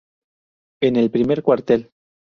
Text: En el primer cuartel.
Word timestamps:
En 0.81 0.95
el 0.95 1.11
primer 1.11 1.43
cuartel. 1.43 1.91